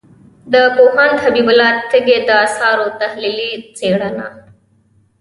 [0.53, 4.25] د پوهاند حبیب الله تږي د آثارو تحلیلي څېړنه